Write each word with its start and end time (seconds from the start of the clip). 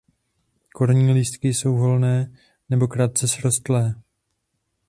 Korunní 0.73 1.13
lístky 1.13 1.53
jsou 1.53 1.77
volné 1.77 2.35
nebo 2.69 2.87
krátce 2.87 3.27
srostlé. 3.27 3.95